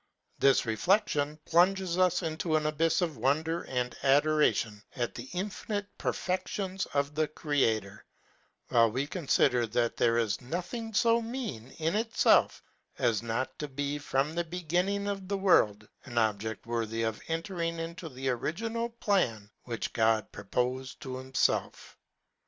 This 0.39 0.65
reflection 0.65 1.37
plunges 1.45 1.95
us 1.99 2.23
into 2.23 2.55
an 2.55 2.63
abyfs 2.65 3.01
of 3.03 3.17
wonder 3.17 3.61
and 3.65 3.95
adoration 4.01 4.81
at 4.95 5.13
the 5.13 5.25
infinite 5.31 5.95
perfections 5.99 6.87
of 6.95 7.13
the 7.13 7.27
Crea 7.27 7.79
tor; 7.81 8.03
while 8.69 8.89
we 8.89 9.05
confider 9.05 9.69
that 9.71 9.97
there 9.97 10.17
is 10.17 10.41
nothing 10.41 10.91
fo 10.91 11.21
mean 11.21 11.69
in 11.77 11.93
itfelf 11.93 12.61
as 12.97 13.21
not 13.21 13.59
to 13.59 13.67
be, 13.67 13.99
from 13.99 14.33
the 14.33 14.43
beginning 14.43 15.07
of 15.07 15.27
the 15.27 15.37
world, 15.37 15.87
an 16.05 16.17
object 16.17 16.65
worthy 16.65 17.03
of 17.03 17.21
entering 17.27 17.77
into 17.77 18.09
the 18.09 18.25
origi 18.25 18.71
nal 18.71 18.89
plan 18.89 19.51
which 19.65 19.93
God 19.93 20.31
propofed 20.31 20.97
to 21.01 21.09
himfelf. 21.09 21.93